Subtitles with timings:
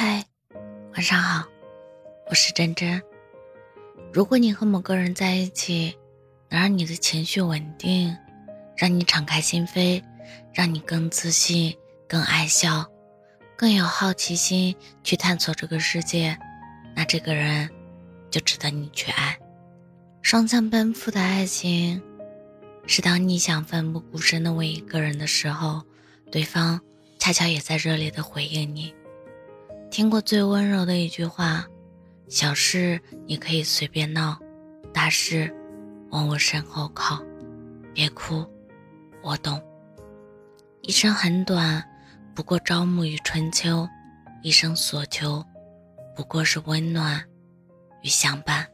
[0.00, 0.24] 嗨，
[0.92, 1.44] 晚上好，
[2.30, 3.02] 我是真真。
[4.12, 5.98] 如果你和某个人在一起，
[6.48, 8.16] 能让你的情绪稳定，
[8.76, 10.00] 让你敞开心扉，
[10.54, 11.76] 让你更自信、
[12.08, 12.88] 更爱笑、
[13.56, 16.38] 更有好奇心去探索这个世界，
[16.94, 17.68] 那这个人
[18.30, 19.36] 就值得你去爱。
[20.22, 22.00] 双向奔赴的爱情，
[22.86, 25.82] 是当你想奋不顾身的为一个人的时候，
[26.30, 26.80] 对方
[27.18, 28.94] 恰巧也在热烈的回应你。
[29.90, 31.66] 听过最温柔的一句话
[32.28, 34.38] ：“小事你可以随便闹，
[34.92, 35.52] 大事
[36.10, 37.22] 往我身后靠。”
[37.94, 38.46] 别哭，
[39.22, 39.60] 我懂。
[40.82, 41.82] 一生很短，
[42.34, 43.88] 不过朝暮与春秋；
[44.42, 45.44] 一生所求，
[46.14, 47.20] 不过是温暖
[48.02, 48.64] 与相伴。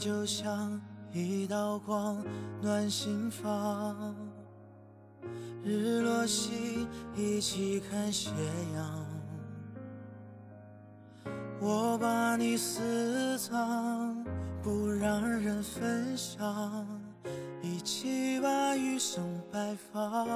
[0.00, 0.80] 就像
[1.12, 2.24] 一道光
[2.62, 4.16] 暖心房，
[5.62, 8.30] 日落西一起看斜
[8.74, 9.06] 阳。
[11.60, 14.24] 我把你私藏，
[14.62, 16.86] 不让人分享，
[17.60, 20.26] 一起把余生摆放。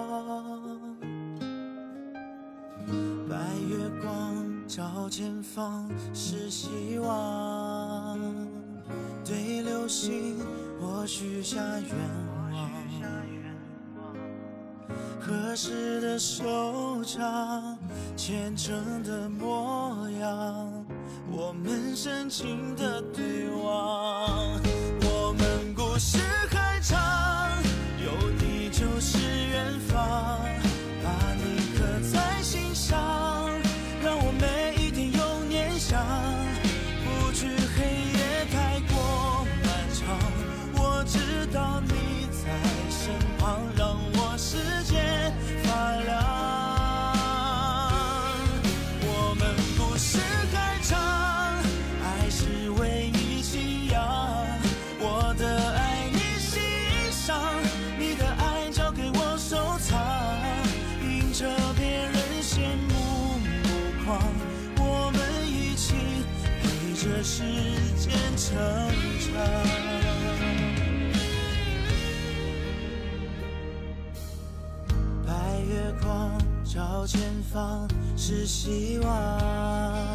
[3.27, 3.35] 白
[3.67, 8.44] 月光照前方，是希望。
[9.85, 10.39] 流星，
[10.81, 11.95] 我许下愿
[12.33, 12.71] 望。
[15.21, 17.77] 合适的收场，
[18.17, 20.87] 虔诚的模样，
[21.31, 23.54] 我们深情的对望。
[67.23, 67.43] 时
[67.99, 68.57] 间成
[69.21, 69.35] 长，
[75.27, 77.21] 白月光照前
[77.53, 80.13] 方是希望，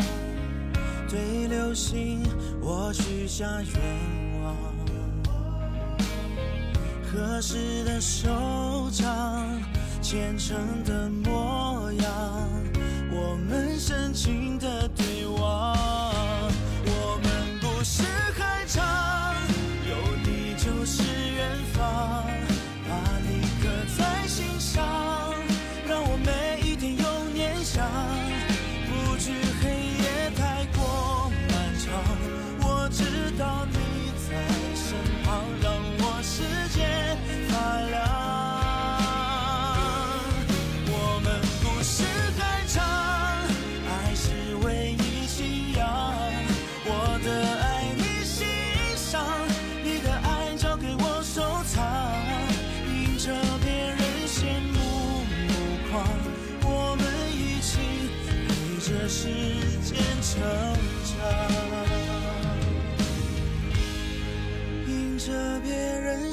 [1.09, 2.23] 对流星
[2.61, 3.75] 我许下愿
[4.43, 4.55] 望，
[7.11, 9.61] 合适的收场，
[10.01, 12.07] 虔诚的模样，
[13.11, 15.38] 我们深情的对望。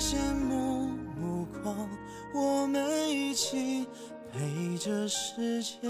[0.09, 0.87] 羡慕
[1.19, 1.91] 目光
[2.33, 3.85] 我们一起
[4.33, 5.81] 陪着时间